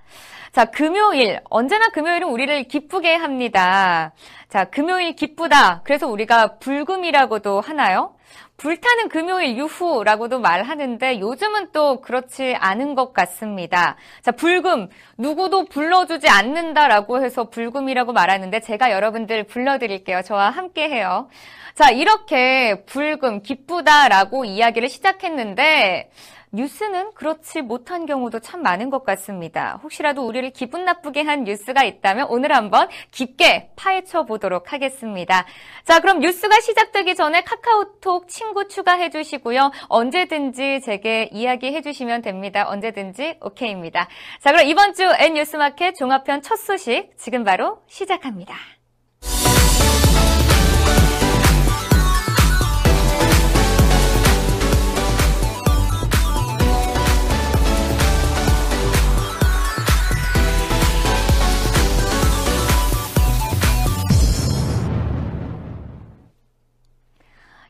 [0.50, 1.38] 자, 금요일.
[1.48, 4.12] 언제나 금요일은 우리를 기쁘게 합니다.
[4.48, 5.82] 자, 금요일 기쁘다.
[5.84, 8.16] 그래서 우리가 불금이라고도 하나요?
[8.62, 13.96] 불타는 금요일 유후라고도 말하는데 요즘은 또 그렇지 않은 것 같습니다.
[14.22, 14.88] 자, 불금.
[15.18, 20.22] 누구도 불러주지 않는다라고 해서 불금이라고 말하는데 제가 여러분들 불러드릴게요.
[20.22, 21.28] 저와 함께 해요.
[21.74, 26.12] 자, 이렇게 불금, 기쁘다라고 이야기를 시작했는데
[26.52, 29.80] 뉴스는 그렇지 못한 경우도 참 많은 것 같습니다.
[29.82, 35.46] 혹시라도 우리를 기분 나쁘게 한 뉴스가 있다면 오늘 한번 깊게 파헤쳐 보도록 하겠습니다.
[35.84, 39.70] 자, 그럼 뉴스가 시작되기 전에 카카오톡 친구 추가해 주시고요.
[39.88, 42.68] 언제든지 제게 이야기해 주시면 됩니다.
[42.68, 44.08] 언제든지 오케이입니다.
[44.40, 48.54] 자, 그럼 이번 주 N뉴스마켓 종합편 첫 소식 지금 바로 시작합니다.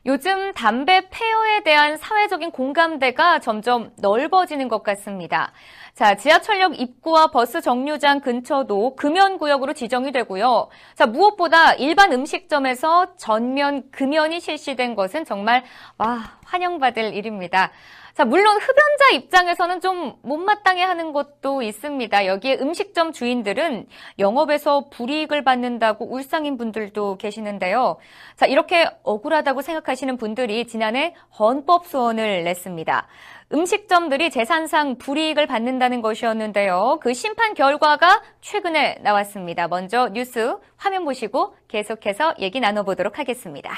[0.05, 5.53] 요즘 담배 폐허에 대한 사회적인 공감대가 점점 넓어지는 것 같습니다.
[5.93, 10.67] 자, 지하철역 입구와 버스 정류장 근처도 금연구역으로 지정이 되고요.
[10.95, 15.63] 자, 무엇보다 일반 음식점에서 전면 금연이 실시된 것은 정말,
[15.97, 17.71] 와, 환영받을 일입니다.
[18.13, 22.27] 자, 물론 흡연자 입장에서는 좀 못마땅해 하는 것도 있습니다.
[22.27, 23.87] 여기에 음식점 주인들은
[24.19, 27.97] 영업에서 불이익을 받는다고 울상인 분들도 계시는데요.
[28.35, 33.07] 자, 이렇게 억울하다고 생각하시는 분들이 지난해 헌법 소원을 냈습니다.
[33.51, 36.99] 음식점들이 재산상 불이익을 받는다는 것이었는데요.
[37.01, 39.67] 그 심판 결과가 최근에 나왔습니다.
[39.67, 43.71] 먼저 뉴스 화면 보시고 계속해서 얘기 나눠보도록 하겠습니다.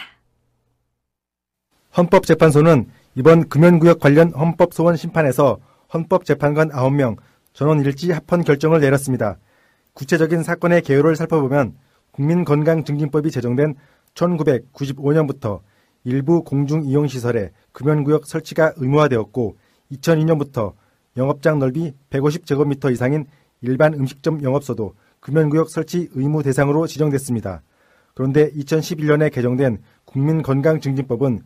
[1.95, 5.59] 헌법재판소는 이번 금연구역 관련 헌법소원 심판에서
[5.93, 7.15] 헌법재판관 9명
[7.53, 9.37] 전원 일지 합헌 결정을 내렸습니다.
[9.93, 11.75] 구체적인 사건의 개요를 살펴보면
[12.11, 13.75] 국민건강증진법이 제정된
[14.13, 15.61] 1995년부터
[16.03, 19.55] 일부 공중이용시설에 금연구역 설치가 의무화되었고
[19.93, 20.73] 2002년부터
[21.15, 23.25] 영업장 넓이 150제곱미터 이상인
[23.61, 27.61] 일반 음식점 영업소도 금연구역 설치 의무 대상으로 지정됐습니다.
[28.13, 31.41] 그런데 2011년에 개정된 국민건강증진법은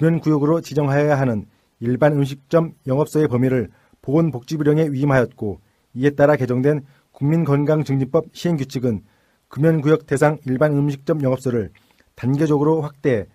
[0.00, 1.44] 금연구역으로 지정하여야 하는
[1.78, 3.68] 일반 음식점 영업소의 범위를
[4.00, 5.60] 보건복지부령에 위임하였고
[5.94, 9.02] 이에 따라 개정된 국민건강증진법 시행규칙은
[9.48, 11.70] 금연구역 대상 일반 음식점 영업소를
[12.14, 13.26] 단계적으로 확대해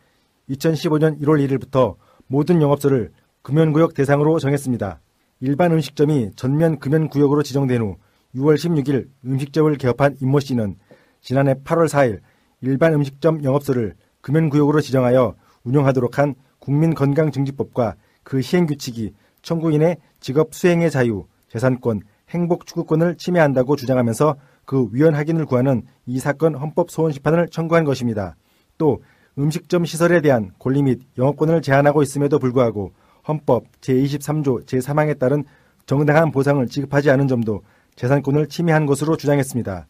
[0.49, 1.95] 2015년 1월 1일부터
[2.28, 3.12] 모든 영업소를
[3.43, 4.99] 금연구역 대상으로 정했습니다.
[5.41, 7.97] 일반 음식점이 전면 금연구역으로 지정된 후
[8.36, 10.78] 6월 16일 음식점을 개업한 임모 씨는
[11.21, 12.21] 지난해 8월 4일
[12.62, 22.01] 일반 음식점 영업소를 금연구역으로 지정하여 운영하도록 한 국민건강증진법과 그 시행규칙이 청구인의 직업 수행의 자유, 재산권,
[22.30, 28.36] 행복 추구권을 침해한다고 주장하면서 그 위헌 확인을 구하는 이 사건 헌법 소원 심판을 청구한 것입니다.
[28.78, 29.04] 또
[29.38, 32.93] 음식점 시설에 대한 권리 및 영업권을 제한하고 있음에도 불구하고
[33.28, 35.43] 헌법 제23조 제3항에 따른
[35.86, 37.62] 정당한 보상을 지급하지 않은 점도
[37.95, 39.88] 재산권을 침해한 것으로 주장했습니다.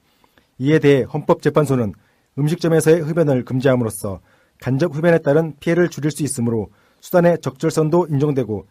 [0.60, 1.94] 이에 대해 헌법재판소는
[2.38, 4.20] 음식점에서의 흡연을 금지함으로써
[4.62, 6.70] 간접 흡연에 따른 피해를 줄일 수 있으므로
[7.02, 8.66] 수단의 적절성도 인정되고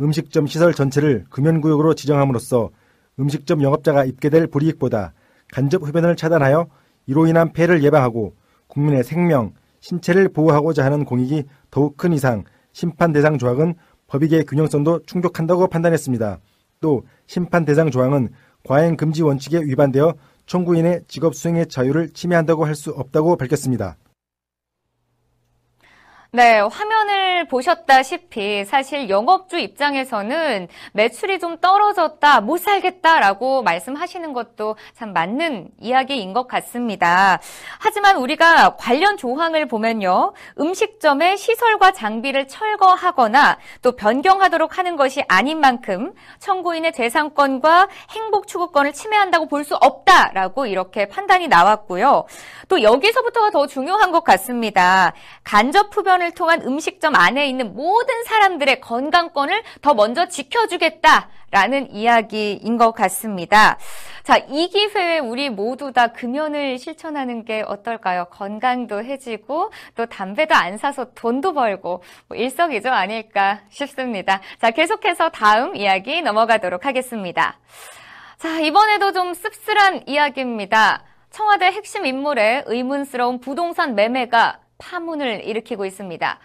[0.00, 2.70] 음식점 시설 전체를 금연구역으로 지정함으로써
[3.18, 5.12] 음식점 영업자가 입게 될 불이익보다
[5.52, 6.68] 간접 흡연을 차단하여
[7.06, 8.34] 이로 인한 폐해를 예방하고
[8.68, 13.74] 국민의 생명, 신체를 보호하고자 하는 공익이 더욱 큰 이상 심판 대상 조항은
[14.06, 16.38] 법익의 균형성도 충족한다고 판단했습니다.
[16.80, 18.28] 또 심판 대상 조항은
[18.64, 20.14] 과잉 금지 원칙에 위반되어
[20.46, 23.96] 청구인의 직업 수행의 자유를 침해한다고 할 수 없다고 밝혔습니다.
[26.30, 35.70] 네, 화면을 보셨다시피 사실 영업주 입장에서는 매출이 좀 떨어졌다, 못 살겠다라고 말씀하시는 것도 참 맞는
[35.80, 37.40] 이야기인 것 같습니다.
[37.78, 40.34] 하지만 우리가 관련 조항을 보면요.
[40.60, 49.46] 음식점의 시설과 장비를 철거하거나 또 변경하도록 하는 것이 아닌 만큼 청구인의 재산권과 행복 추구권을 침해한다고
[49.46, 52.24] 볼 수 없다라고 이렇게 판단이 나왔고요.
[52.68, 55.12] 또 여기서부터가 더 중요한 것 같습니다.
[55.44, 62.92] 간접 흡연 운전을 통한 음식점 안에 있는 모든 사람들의 건강권을 더 먼저 지켜주겠다라는 이야기인 것
[62.92, 63.78] 같습니다.
[64.22, 68.26] 자, 이 기회에 우리 모두 다 금연을 실천하는 게 어떨까요?
[68.26, 74.40] 건강도 해지고 또 담배도 안 사서 돈도 벌고 뭐 일석이조 아닐까 싶습니다.
[74.60, 77.58] 자, 계속해서 다음 이야기 넘어가도록 하겠습니다.
[78.38, 81.02] 자, 이번에도 좀 씁쓸한 이야기입니다.
[81.30, 86.38] 청와대 핵심 인물의 의문스러운 부동산 매매가 파문을 일으키고 있습니다.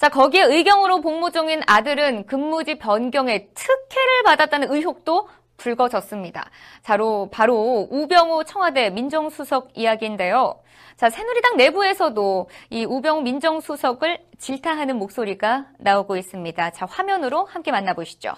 [0.00, 6.48] 자, 거기에 의경으로 복무 중인 아들은 근무지 변경에 특혜를 받았다는 의혹도 불거졌습니다.
[6.82, 10.58] 바로, 바로 우병우 청와대 민정수석 이야기인데요.
[10.96, 16.70] 자, 새누리당 내부에서도 이 우병우 민정수석을 질타하는 목소리가 나오고 있습니다.
[16.70, 18.32] 자, 화면으로 함께 만나보시죠.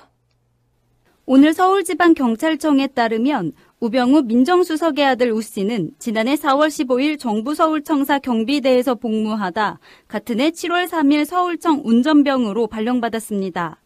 [1.27, 9.81] 오늘 서울지방경찰청에 따르면 우병우 민정수석의 아들 우 씨는 지난해 4월 15일 정부 서울청사 경비대에서 복무하다
[10.07, 13.83] 같은 해 7월 3일 서울청 운전병으로 발령받았습니다.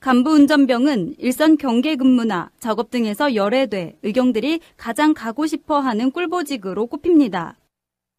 [0.00, 7.56] 간부 운전병은 일선 경계 근무나 작업 등에서 열애돼 의경들이 가장 가고 싶어 하는 꿀보직으로 꼽힙니다.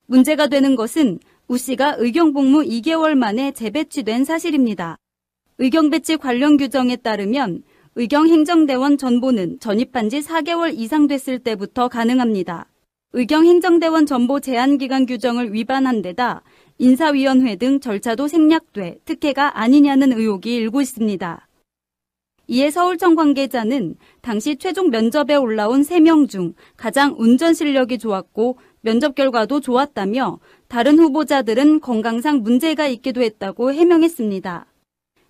[0.08, 4.98] 문제가 되는 것은 우 씨가 의경 복무 2개월 만에 재배치된 사실입니다.
[5.60, 7.62] 의경 배치 관련 규정에 따르면
[8.02, 12.68] 의경 행정대원 전보는 전입한 지 4개월 이상 됐을 때부터 가능합니다.
[13.12, 16.42] 의경 행정대원 전보 제한 기간 규정을 위반한 데다
[16.78, 21.46] 인사위원회 등 절차도 생략돼 특혜가 아니냐는 의혹이 일고 있습니다.
[22.48, 29.60] 이에 서울청 관계자는 당시 최종 면접에 올라온 3명 중 가장 운전 실력이 좋았고 면접 결과도
[29.60, 34.69] 좋았다며 다른 후보자들은 건강상 문제가 있기도 했다고 해명했습니다.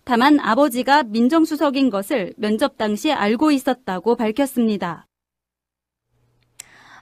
[0.10, 5.06] 다만 아버지가 민정수석인 것을 면접 당시 알고 있었다고 밝혔습니다.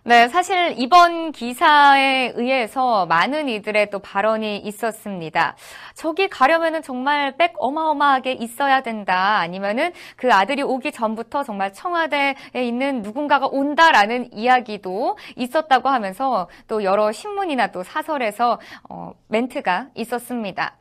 [0.04, 5.56] 네, 사실 이번 기사에 의해서 많은 이들의 또 발언이 있었습니다.
[5.94, 9.38] 저기 가려면은 정말 백 어마어마하게 있어야 된다.
[9.38, 17.14] 아니면은 그 아들이 오기 전부터 정말 청와대에 있는 누군가가 온다라는 이야기도 있었다고 하면서 또 여러
[17.14, 20.76] 신문이나 또 사설에서 어, 멘트가 있었습니다.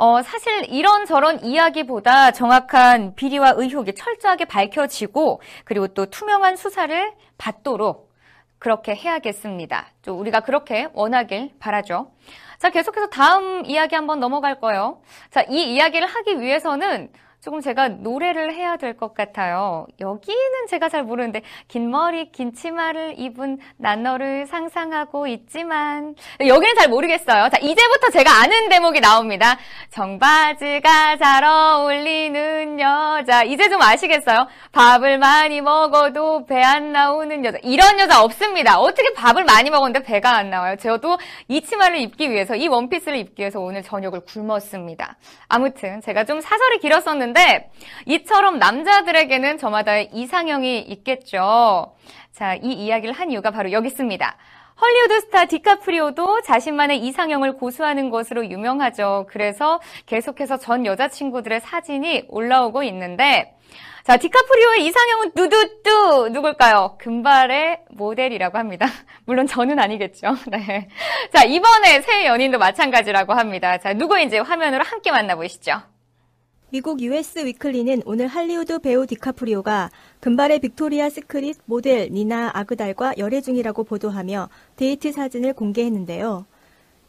[0.00, 8.10] 어, 사실 이런저런 이야기보다 정확한 비리와 의혹이 철저하게 밝혀지고 그리고 또 투명한 수사를 받도록
[8.58, 9.88] 그렇게 해야겠습니다.
[10.00, 12.12] 또 우리가 그렇게 원하길 바라죠.
[12.58, 15.02] 자, 계속해서 다음 이야기 한번 넘어갈 거예요.
[15.28, 19.86] 자, 이 이야기를 하기 위해서는 조금 제가 노래를 해야 될 것 같아요.
[19.98, 26.88] 여기는 제가 잘 모르는데 긴 머리 긴 치마를 입은 난 너를 상상하고 있지만 여기는 잘
[26.90, 27.48] 모르겠어요.
[27.48, 29.56] 자 이제부터 제가 아는 대목이 나옵니다.
[29.90, 34.46] 정바지가 잘 어울리는 여자 이제 좀 아시겠어요?
[34.72, 38.78] 밥을 많이 먹어도 배 안 나오는 여자 이런 여자 없습니다.
[38.78, 40.76] 어떻게 밥을 많이 먹었는데 배가 안 나와요?
[40.76, 45.16] 저도 이 치마를 입기 위해서 이 원피스를 입기 위해서 오늘 저녁을 굶었습니다.
[45.48, 47.70] 아무튼 제가 좀 사설이 길었었는데 있는데
[48.06, 51.94] 이처럼 남자들에게는 저마다의 이상형이 있겠죠.
[52.32, 54.36] 자, 이 이야기를 한 이유가 바로 여기 있습니다.
[54.80, 59.26] 헐리우드 스타 디카프리오도 자신만의 이상형을 고수하는 것으로 유명하죠.
[59.28, 63.54] 그래서 계속해서 전 여자친구들의 사진이 올라오고 있는데
[64.04, 66.96] 자, 디카프리오의 이상형은 뚜두뚜 누굴까요?
[66.98, 68.86] 금발의 모델이라고 합니다.
[69.26, 70.34] 물론 저는 아니겠죠.
[70.48, 70.88] 네.
[71.32, 73.76] 자, 이번에 새 연인도 마찬가지라고 합니다.
[73.76, 75.82] 자, 누구인지 화면으로 함께 만나보시죠.
[76.72, 83.82] 미국 US 위클리는 오늘 할리우드 배우 디카프리오가 금발의 빅토리아 시크릿 모델 니나 아그달과 열애 중이라고
[83.82, 86.46] 보도하며 데이트 사진을 공개했는데요.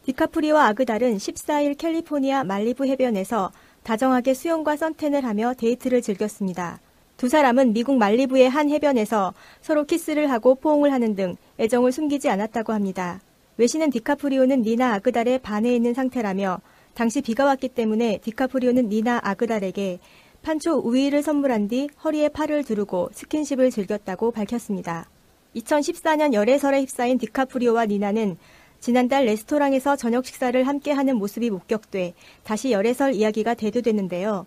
[0.04, 3.52] 디카프리오와 아그달은 14일 캘리포니아 말리부 해변에서
[3.84, 6.80] 다정하게 수영과 선탠을 하며 데이트를 즐겼습니다.
[7.16, 12.72] 두 사람은 미국 말리부의 한 해변에서 서로 키스를 하고 포옹을 하는 등 애정을 숨기지 않았다고
[12.72, 13.20] 합니다.
[13.58, 16.60] 외신은 디카프리오는 니나 아그달에 반해 있는 상태라며
[16.94, 19.98] 당시 비가 왔기 때문에 디카프리오는 니나 아그달에게
[20.42, 25.08] 판초 우위를 선물한 뒤 허리에 팔을 두르고 스킨십을 즐겼다고 밝혔습니다.
[25.56, 28.36] 2014년 열애설에 휩싸인 디카프리오와 니나는
[28.80, 34.46] 지난달 레스토랑에서 저녁 식사를 함께하는 모습이 목격돼 다시 열애설 이야기가 대두됐는데요.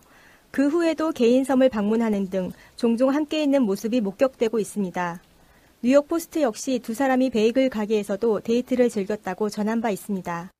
[0.51, 5.21] 그 후에도 개인 섬을 방문하는 등 종종 함께 있는 모습이 목격되고 있습니다.
[5.81, 10.54] 뉴욕 포스트 역시 두 사람이 베이글 가게에서도 데이트를 즐겼다고 전한 바 있습니다.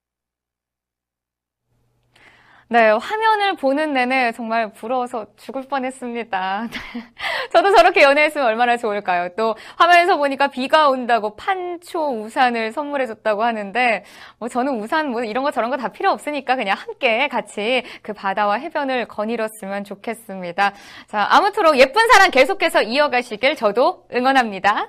[2.67, 6.67] 네, 화면을 보는 내내 정말 부러워서 죽을 뻔했습니다.
[7.53, 9.29] 저도 저렇게 연애했으면 얼마나 좋을까요?
[9.37, 14.03] 또 화면에서 보니까 비가 온다고 판초 우산을 선물해줬다고 하는데
[14.39, 18.13] 뭐 저는 우산 뭐 이런 거 저런 거 다 필요 없으니까 그냥 함께 같이 그
[18.13, 20.73] 바다와 해변을 거닐었으면 좋겠습니다.
[21.07, 24.87] 자, 아무쪼록 예쁜 사랑 계속해서 이어가시길 저도 응원합니다.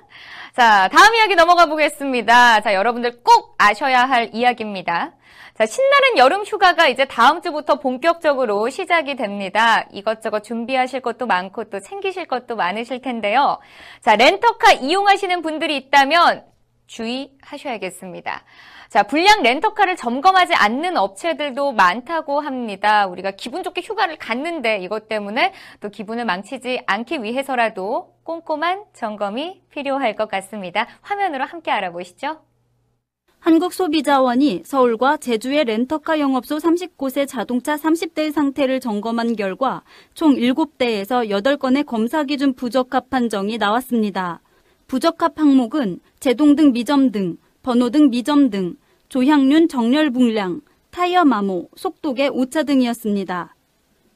[0.55, 2.61] 자, 다음 이야기 넘어가 보겠습니다.
[2.61, 5.11] 자, 여러분들 꼭 아셔야 할 이야기입니다.
[5.57, 9.87] 자, 신나는 여름 휴가가 이제 다음 주부터 본격적으로 시작이 됩니다.
[9.91, 13.57] 이것저것 준비하실 것도 많고 또 챙기실 것도 많으실 텐데요.
[14.01, 16.45] 자, 렌터카 이용하시는 분들이 있다면
[16.85, 18.43] 주의하셔야겠습니다.
[18.89, 23.07] 자, 불량 렌터카를 점검하지 않는 업체들도 많다고 합니다.
[23.07, 30.15] 우리가 기분 좋게 휴가를 갔는데 이것 때문에 또 기분을 망치지 않기 위해서라도 꼼꼼한 점검이 필요할
[30.15, 30.85] 것 같습니다.
[31.01, 32.41] 화면으로 함께 알아보시죠.
[33.39, 39.83] 한국소비자원이 서울과 제주의 렌터카 영업소 30곳의 자동차 30대의 상태를 점검한 결과
[40.13, 44.41] 총 7대에서 8건의 검사 기준 부적합 판정이 나왔습니다.
[44.87, 48.75] 부적합 항목은 제동 등 미점 등, 번호 등 미점 등,
[49.09, 50.61] 조향륜 정렬 불량,
[50.91, 53.53] 타이어 마모, 속도계 오차 등이었습니다.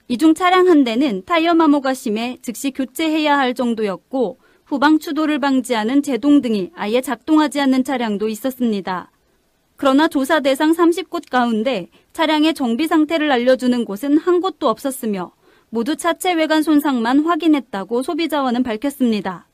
[0.07, 6.01] 이 중 차량 한 대는 타이어 마모가 심해 즉시 교체해야 할 정도였고 후방 추돌을 방지하는
[6.01, 9.10] 제동 등이 아예 작동하지 않는 차량도 있었습니다.
[9.81, 15.31] 그러나 조사 대상 30곳 가운데 차량의 정비 상태를 알려주는 곳은 한 곳도 없었으며
[15.71, 19.47] 모두 차체 외관 손상만 확인했다고 소비자원은 밝혔습니다.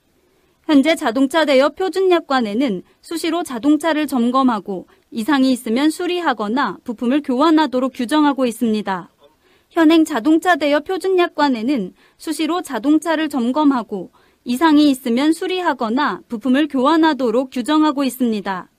[0.65, 9.09] 현재 자동차 대여 표준약관에는 수시로 자동차를 점검하고 이상이 있으면 수리하거나 부품을 교환하도록 규정하고 있습니다.
[9.69, 14.11] 현행 자동차 대여 표준약관에는 수시로 자동차를 점검하고
[14.43, 18.69] 이상이 있으면 수리하거나 부품을 교환하도록 규정하고 있습니다.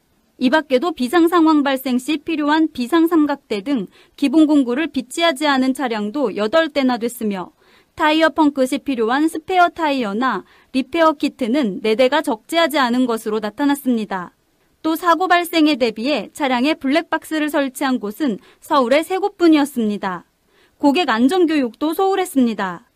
[0.41, 6.30] 이 밖에도 비상 상황 발생 시 필요한 비상 삼각대 등 기본 공구를 비치하지 않은 차량도
[6.30, 7.51] 8대나 됐으며
[7.97, 14.32] 타이어 펑크 시 필요한 스페어 타이어나 repair kit는 4대가 적재하지 않은 것으로 나타났습니다.
[14.82, 20.22] 또 사고 발생에 대비해 차량에 블랙박스를 설치한 곳은 서울의 3곳뿐이었습니다.
[20.78, 22.89] 고객 안전교육도 소홀했습니다.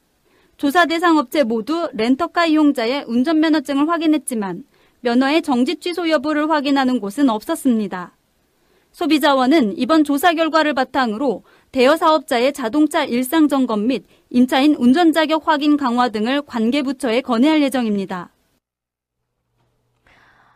[0.56, 4.62] 조사 대상 업체 모두 렌터카 이용자의 운전면허증을 확인했지만
[5.02, 8.16] 면허의 정지 취소 여부를 확인하는 곳은 없었습니다.
[8.92, 15.76] 소비자원은 이번 조사 결과를 바탕으로 대여 사업자의 자동차 일상 점검 및 임차인 운전 자격 확인
[15.76, 18.31] 강화 등을 관계 부처에 건의할 예정입니다.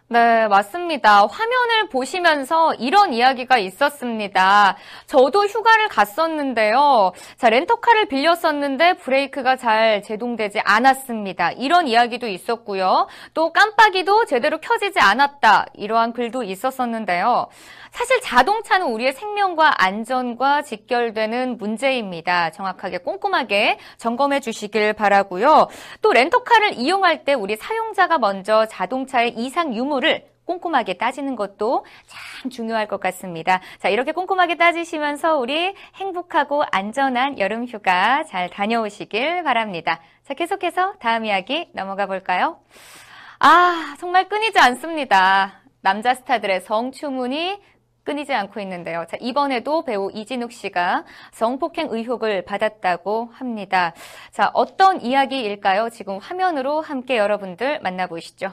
[0.09, 1.26] 네, 맞습니다.
[1.26, 4.76] 화면을 보시면서 이런 이야기가 있었습니다.
[5.07, 7.11] 저도 휴가를 갔었는데요.
[7.36, 11.50] 자, 렌터카를 빌렸었는데 브레이크가 잘 제동되지 않았습니다.
[11.52, 13.09] 이런 이야기도 있었고요.
[13.34, 15.66] 또 깜빡이도 제대로 켜지지 않았다.
[15.74, 17.48] 이러한 글도 있었었는데요.
[17.91, 22.51] 사실 자동차는 우리의 생명과 안전과 직결되는 문제입니다.
[22.51, 25.68] 정확하게 꼼꼼하게 점검해 주시길 바라고요.
[26.03, 32.87] 또 렌터카를 이용할 때 우리 사용자가 먼저 자동차의 이상 유무를 꼼꼼하게 따지는 것도 참 중요할
[32.87, 33.61] 것 같습니다.
[33.78, 40.01] 자, 이렇게 꼼꼼하게 따지시면서 우리 행복하고 안전한 여름 휴가 잘 다녀오시길 바랍니다.
[40.22, 42.61] 자, 계속해서 다음 이야기 넘어가 볼까요?
[43.41, 45.61] 아, 정말 끊이지 않습니다.
[45.82, 47.61] 남자 스타들의 성추문이
[48.07, 49.04] 끊이지 않고 있는데요.
[49.11, 53.92] 자, 이번에도 배우 이진욱 씨가 성폭행 의혹을 받았다고 합니다.
[54.30, 55.90] 자, 어떤 이야기일까요?
[55.90, 58.52] 지금 화면으로 함께 여러분들 만나보시죠.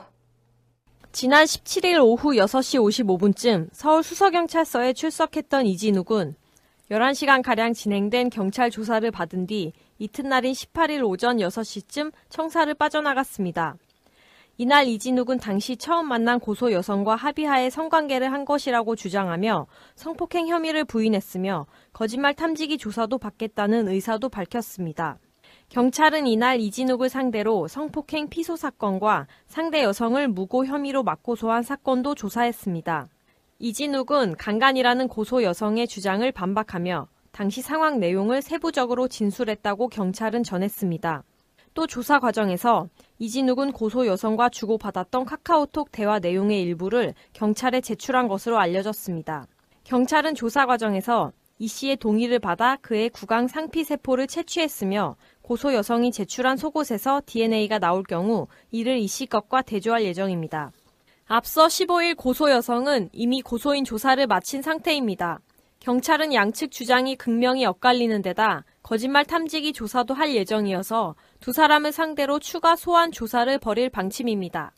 [1.12, 6.36] 지난 17일 오후 6시 55분쯤 서울 수서경찰서에 출석했던 이진욱은
[6.90, 13.76] 11시간가량 진행된 경찰 조사를 받은 뒤 이튿날인 18일 오전 6시쯤 청사를 빠져나갔습니다.
[14.56, 21.66] 이날 이진욱은 당시 처음 만난 고소 여성과 합의하에 성관계를 한 것이라고 주장하며 성폭행 혐의를 부인했으며
[21.92, 25.18] 거짓말 탐지기 조사도 받겠다는 의사도 밝혔습니다.
[25.70, 33.08] 경찰은 이날 이진욱을 상대로 성폭행 피소 사건과 상대 여성을 무고 혐의로 맞고소한 사건도 조사했습니다.
[33.58, 41.24] 이진욱은 강간이라는 고소 여성의 주장을 반박하며 당시 상황 내용을 세부적으로 진술했다고 경찰은 전했습니다.
[41.74, 42.88] 또 조사 과정에서
[43.20, 49.48] 이진욱은 고소 여성과 주고받았던 카카오톡 대화 내용의 일부를 경찰에 제출한 것으로 알려졌습니다.
[49.84, 56.58] 경찰은 조사 과정에서 이 씨의 동의를 받아 그의 구강 상피 세포를 채취했으며 고소 여성이 제출한
[56.58, 60.72] 속옷에서 DNA가 나올 경우 이를 이 씨 것과 대조할 예정입니다.
[61.26, 65.40] 앞서 15일 고소 여성은 이미 고소인 조사를 마친 상태입니다.
[65.80, 72.76] 경찰은 양측 주장이 극명히 엇갈리는 데다 거짓말 탐지기 조사도 할 예정이어서 두 사람을 상대로 추가
[72.76, 74.74] 소환 조사를 벌일 방침입니다.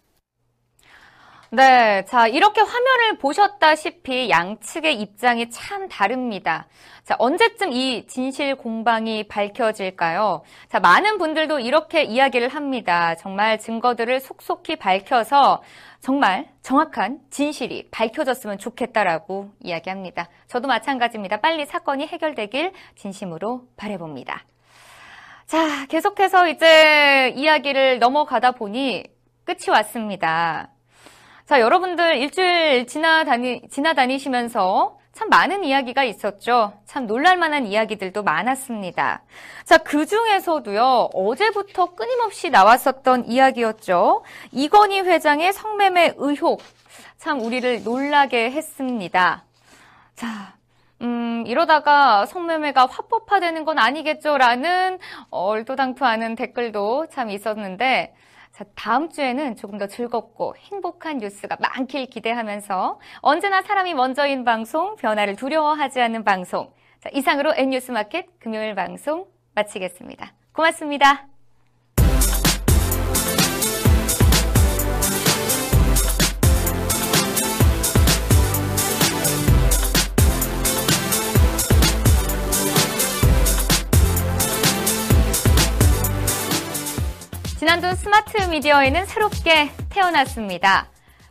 [1.51, 6.67] 네, 자, 이렇게 화면을 보셨다시피 양측의 입장이 참 다릅니다.
[7.03, 10.41] 자, 언제쯤 이 진실 공방이 밝혀질까요?
[10.69, 13.15] 자, 많은 분들도 이렇게 이야기를 합니다.
[13.15, 15.61] 정말 증거들을 속속히 밝혀서
[16.01, 20.29] 정말 정확한 진실이 밝혀졌으면 좋겠다라고 이야기합니다.
[20.47, 21.37] 저도 마찬가지입니다.
[21.41, 24.43] 빨리 사건이 해결되길 진심으로 바래봅니다.
[25.45, 29.03] 자, 계속해서 이제 이야기를 넘어가다 보니
[29.45, 30.74] 끝이 왔습니다.
[31.45, 36.73] 자, 여러분들 일주일 지나다니, 지나다니시면서 참 많은 이야기가 있었죠.
[36.85, 39.21] 참 놀랄만한 이야기들도 많았습니다.
[39.63, 44.23] 자, 그 중에서도요, 어제부터 끊임없이 나왔었던 이야기였죠.
[44.51, 46.63] 이건희 회장의 성매매 의혹.
[47.17, 49.43] 참 우리를 놀라게 했습니다.
[50.15, 50.55] 자,
[51.03, 54.97] 음, 이러다가 성매매가 화법화되는 건 아니겠죠라는
[55.29, 58.15] 얼토당토하는 댓글도 참 있었는데,
[58.55, 65.35] 자, 다음 주에는 조금 더 즐겁고 행복한 뉴스가 많길 기대하면서 언제나 사람이 먼저인 방송, 변화를
[65.35, 66.71] 두려워하지 않는 방송.
[67.01, 69.25] 자, 이상으로 N뉴스 마켓 금요일 방송
[69.55, 70.31] 마치겠습니다.
[70.53, 71.34] 고맙습니다.
[87.75, 90.89] 지난주 스마트 미디어에는 새롭게 태어났습니다.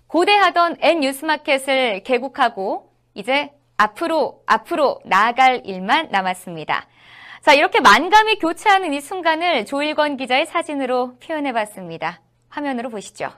[0.08, 6.86] 고대하던 N 뉴스마켓을 개국하고 이제 앞으로 앞으로 나아갈 일만 남았습니다.
[7.40, 12.20] 자, 이렇게 만감이 교차하는 이 순간을 조일권 기자의 사진으로 표현해 봤습니다.
[12.50, 13.32] 화면으로 보시죠.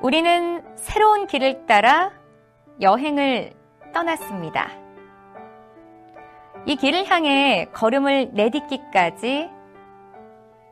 [0.00, 2.10] 우리는 새로운 길을 따라
[2.80, 3.52] 여행을
[3.92, 4.83] 떠났습니다.
[6.66, 9.50] 이 길을 향해 걸음을 내딛기까지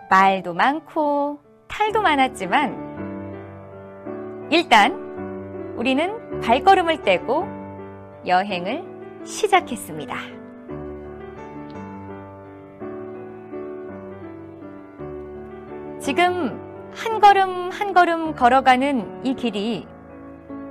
[0.09, 1.39] 말도 많고
[1.69, 7.47] 탈도 많았지만 일단 우리는 발걸음을 떼고
[8.27, 8.83] 여행을
[9.25, 10.17] 시작했습니다.
[16.01, 19.87] 지금 한 걸음 한 걸음 걸어가는 이 길이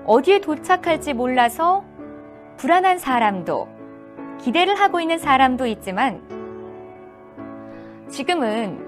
[0.05, 1.85] 어디에 도착할지 몰라서
[2.57, 3.80] 불안한 사람도
[4.41, 6.21] 기대를 하고 있는 사람도 있지만
[8.09, 8.79] 지금은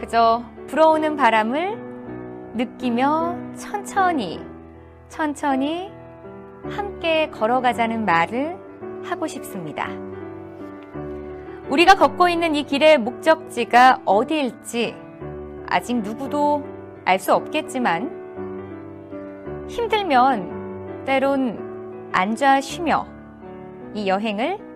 [0.00, 4.40] 그저 불어오는 바람을 느끼며 천천히
[5.08, 5.90] 천천히
[6.64, 8.56] 함께 걸어가자는 말을
[9.04, 9.88] 하고 싶습니다.
[11.70, 14.94] 우리가 걷고 있는 이 길의 목적지가 어디일지
[15.66, 16.64] 아직 누구도
[17.04, 18.16] 알 수 없겠지만
[19.68, 23.06] 힘들면 때론 앉아 쉬며
[23.94, 24.67] 이 여행을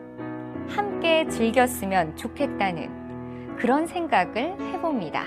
[0.68, 5.24] 함께 즐겼으면 좋겠다는 그런 생각을 해봅니다.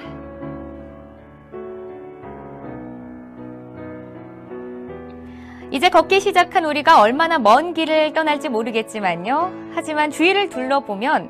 [5.71, 9.71] 이제 걷기 시작한 우리가 얼마나 먼 길을 떠날지 모르겠지만요.
[9.73, 11.29] 하지만 주위를 둘러보면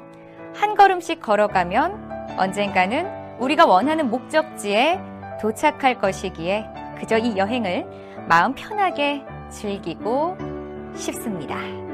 [0.53, 4.99] 한 걸음씩 걸어가면 언젠가는 우리가 원하는 목적지에
[5.41, 6.65] 도착할 것이기에
[6.99, 7.85] 그저 이 여행을
[8.27, 10.37] 마음 편하게 즐기고
[10.95, 11.84] 싶습니다.